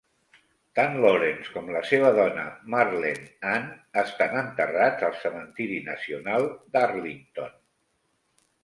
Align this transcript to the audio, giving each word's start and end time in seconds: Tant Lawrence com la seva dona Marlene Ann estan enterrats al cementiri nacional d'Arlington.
Tant 0.77 0.95
Lawrence 1.03 1.53
com 1.57 1.69
la 1.75 1.81
seva 1.89 2.09
dona 2.19 2.47
Marlene 2.75 3.27
Ann 3.51 3.69
estan 4.05 4.35
enterrats 4.41 5.09
al 5.11 5.17
cementiri 5.27 5.79
nacional 5.93 6.53
d'Arlington. 6.73 7.59